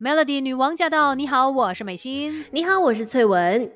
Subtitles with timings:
[0.00, 1.16] Melody 女王驾到！
[1.16, 2.44] 你好，我是美心。
[2.52, 3.68] 你好，我是翠文。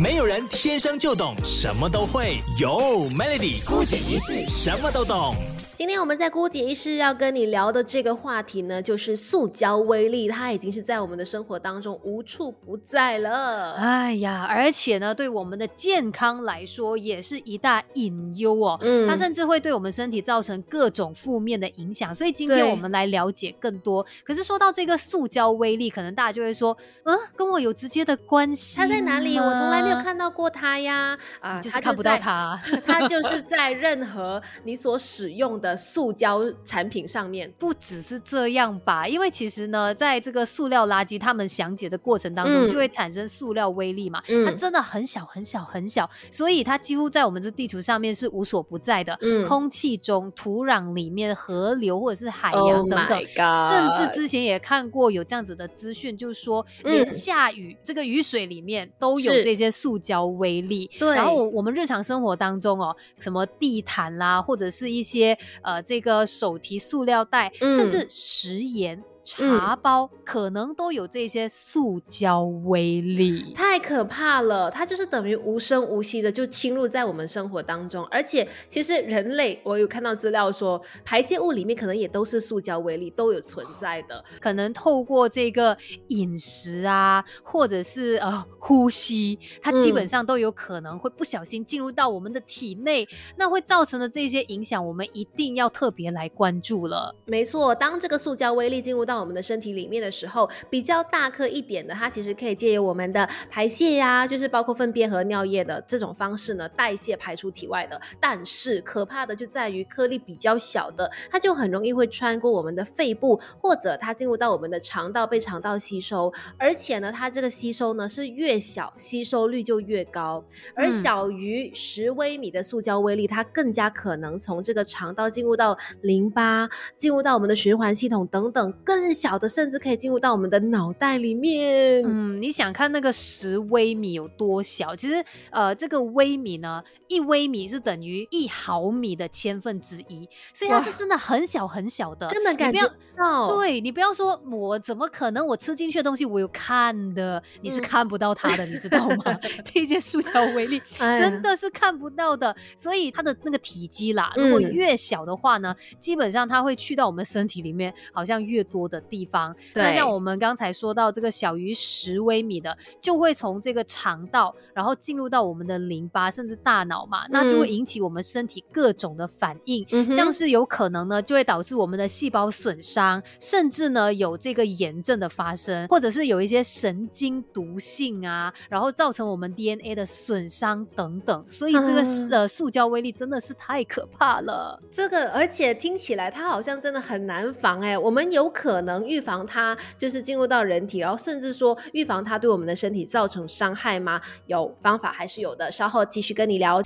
[0.00, 2.78] 没有人天生就懂什么都会，有
[3.10, 5.34] Melody 孤姐一世什么都懂。
[5.78, 13.74] 今天我们在姑姐医师要跟你聊的这个话题呢，就是塑胶威力，它已经是在我们的生活当中无处不在了。
[13.74, 18.76] 哎呀，而且呢，对我们的健康来说也是一大隐忧哦。
[18.80, 22.12] 嗯，它甚至会对我们身体造成各种负面的影响。
[22.12, 24.04] 所以今天我们来了解更多。
[24.24, 28.80] 可是说到这个塑胶威力，可能大家就会说，嗯，跟我有直接的关系？
[28.80, 29.38] 它在哪里？
[29.38, 31.16] 我从来没有看到过它呀。
[31.38, 32.60] 啊，就是看不到它。
[32.84, 35.67] 它就是在任何你所使用的。
[35.76, 44.22] 塑胶产品上面不只是这样吧，因为其实呢，在这个塑料垃圾它们详解的过程当中，就会产生塑料微粒嘛。
[44.44, 49.18] 它真的很小很小很小，所以它几乎在我们这地球上面是无所不在的。
[49.46, 53.26] 空气中、土壤里面、河流或者是海洋等等，
[53.68, 60.90] 甚至之前也看过有这样子的资讯，就是说连下雨这个雨水里面都有这些塑胶微粒。
[60.98, 65.36] 对，然后我我们日常生活当中哦，什么地毯啦，或者是一些。
[65.62, 69.02] 呃，这个手提塑料袋，甚至食盐。
[69.28, 74.70] 茶包可能都有这些塑胶微粒，太可怕了！
[74.70, 84.24] 它就是等于无声无息的就侵入在我们生活当中，而且其实人类，我有看到资料说，排泄物里面可能也都是塑胶微粒，都有存在的。
[84.40, 85.76] 可能透过这个
[86.06, 97.14] 饮食啊，或者是呃呼吸，它基本上都有可能会不小心进入到我们的体内，那会造成的这些影响，我们一定要特别来关注了。
[97.26, 108.00] 没错，当这个塑胶微粒进入到我们的身体里面的时候，比较大颗一点的，它其实可以借由我们的排泄呀，就是包括粪便和尿液的这种方式呢，代谢排出体外的。
[108.20, 116.32] 但是可怕的就在于颗粒比较小的，它就很容易会穿过我们的肺部，或者它进入到我们的肠道被肠道吸收。
[116.56, 120.44] 而且呢，它这个吸收呢是越小，吸收率就越高。
[120.74, 129.07] 而小于十微米的塑胶微粒，它更加可能从这个肠道进入到淋巴，进入到我们的循环系统等等更。
[129.12, 132.02] 小的甚至可以进入到我们的脑袋里面。
[132.04, 134.94] 嗯，你想看那个十微米有多小？
[134.94, 143.48] 其实，呃，这个微米呢，一微米是等于一毫米的千分之一，所以它是真的很小很小的，根本感觉不到。
[143.56, 149.38] 对你不要说我怎么可能我吃进去的东西我有看的，你是看不到它的，你知道吗？
[149.64, 159.02] 这些塑胶微粒真的是看不到的，所以它的那个体积啦，如果越小的话呢，基本上它会去到我们身体里面，好像越多的。
[159.08, 181.42] 地方，那像我们刚才说到这个小于十微米的，就会从这个肠道，然后进入到我们的淋巴，甚至大脑嘛，那就会引起我们身体各种的反应，像是有可能呢，就会导致我们的细胞损伤，甚至呢有这个炎症的发生，或者是有一些神经毒性啊，然后造成我们 DNA 的损伤等等。
[181.48, 184.78] 所以这个呃塑胶威力真的是太可怕了。
[184.90, 189.04] 这个而且听起来它好像真的很难防哎，我们有可可能。
[189.08, 194.20] 预防它就是进入到人体，然后甚至说预防它对我们的身体造成伤害吗？
[194.46, 196.80] 有方法还是有的，稍后继续跟你聊。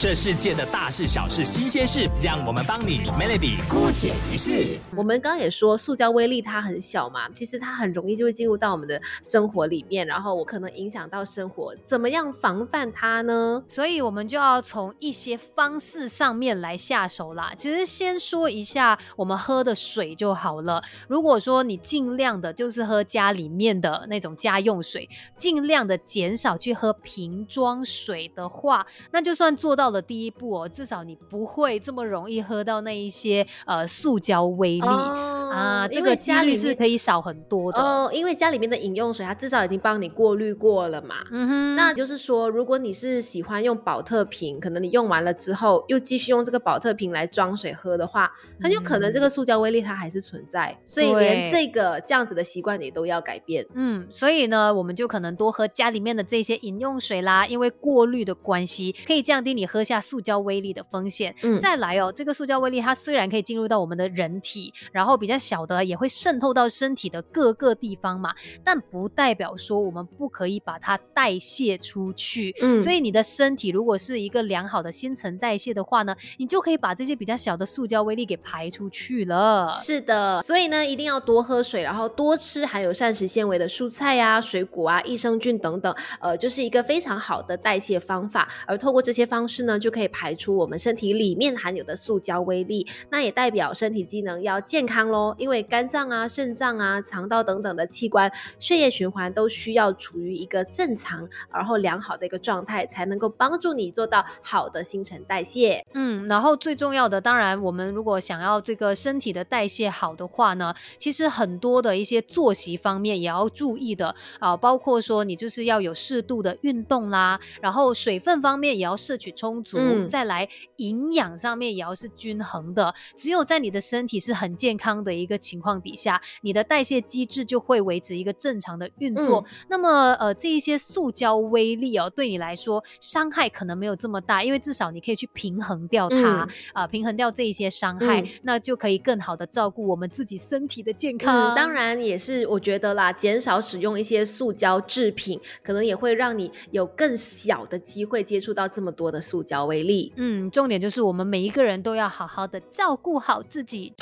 [0.00, 4.78] 这世界的大事小事新鲜事，让我们帮你 Melody 姑解一世。
[4.96, 13.62] 我们刚刚也说，塑胶微粒它很小嘛，其实它很容易就会进入到我们的生活里面，然后我可能影响到生活，怎么样防范它呢？
[13.68, 17.52] 所以我们就要从一些方式上面来下手啦。
[17.54, 20.82] 其实先说一下我们喝的水就好了。
[21.08, 25.06] 如果说你尽量的就是喝家里面的那种家用水，
[25.36, 29.89] 尽量的减少去喝瓶装水的话，那就算做到。
[29.90, 35.39] 的第一步哦，至少你不会这么容易喝到那一些呃塑胶微粒。
[35.50, 38.08] 啊，这个几率是可以少很多的哦。
[38.12, 41.16] 因为家里面的饮用水，它至少已经帮你过滤过了嘛。
[41.32, 48.30] 嗯哼，那就是说，如果你是喜欢用保特瓶，可能你用完了之后又继续用这个保特瓶来装水喝的话，
[48.62, 50.78] 很有可能这个塑胶微粒它还是存在。
[50.86, 53.66] 所以连这个这样子的习惯你都要改变。
[53.74, 59.80] 嗯，所以呢，我们就可能多喝家里面的这些饮用水啦，因为过滤的关系可以降低你喝。
[59.80, 68.32] 喝下塑胶微粒的风险，嗯，再来哦，这个塑胶微粒它虽然可以进入到我们的人体，然后比较小的也会渗透到身体的各个地方嘛，
[68.62, 79.74] 但不代表说我们不可以把它代谢出去，嗯，所以你的身体如果是一个良好的新陈代谢的话呢，你就可以把这些比较小的塑胶微粒给排出去了。
[79.74, 88.48] 是的，所以呢，一定要多喝水，然后多吃含有膳食纤维的蔬菜呀、水果啊、益生菌等等，呃，就是一个非常好的代谢方法。
[88.66, 89.80] 而透过这些方式呢。
[89.80, 95.29] 就可以排出我们身体里面含有的塑胶微粒，那也代表身体机能要健康喽。
[95.30, 105.84] 哦，因为肝脏啊、肾脏啊、肠道等等的器官血液循环都需要处于一个正常然后良好的一个状态，才能够帮助你做到好的新陈代谢。
[105.94, 119.78] 嗯，然后最重要的，当然我们如果想要这个身体的代谢好的话呢，其实很多的一些作息方面也要注意的啊，包括说你就是要有适度的运动啦，然后水分方面也要摄取充足，
[120.08, 122.94] 再来营养上面也要是均衡的。
[123.16, 129.44] 只有在你的身体是很健康的一个情况底下，你的代谢机制就会维持一个正常的运作。
[129.68, 141.54] 那么呃，这一些塑胶微粒哦，对你来说伤害可能没有这么大，因为至少你可以去平衡掉它啊，平衡掉这一些伤害，那就可以更好的照顾我们自己身体的健康。
[141.54, 150.12] 当然也是，我觉得啦，减少使用一些塑胶制品，可能也会让你有更小的机会接触到这么多的塑胶微粒。
[150.16, 153.94] 嗯，重点就是我们每一个人都要好好的照顾好自己。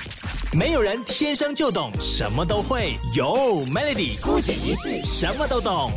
[0.56, 5.92] 没有人天生就懂什么都会，有 Melody 孤姐一世什么都懂。